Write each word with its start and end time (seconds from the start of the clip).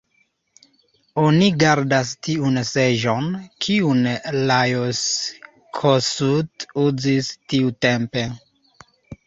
Oni 1.23 1.49
gardas 1.63 2.13
tiun 2.27 2.57
seĝon, 2.69 3.27
kiun 3.67 4.01
Lajos 4.39 5.05
Kossuth 5.83 6.69
uzis 6.89 7.33
tiutempe. 7.55 8.29